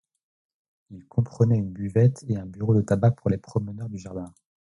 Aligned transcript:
Il 0.89 1.05
comprenait 1.07 1.59
une 1.59 1.69
buvette 1.71 2.25
et 2.27 2.35
un 2.35 2.47
bureau 2.47 2.73
de 2.73 2.81
tabac 2.81 3.11
pour 3.11 3.29
les 3.29 3.37
promeneurs 3.37 3.87
du 3.87 3.99
jardin. 3.99 4.33